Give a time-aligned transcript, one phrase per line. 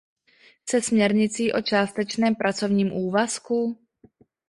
[0.69, 3.77] Se směrnicí o částečném pracovním úvazku?